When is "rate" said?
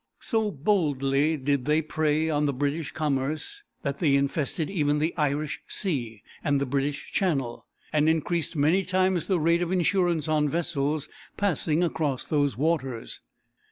9.39-9.61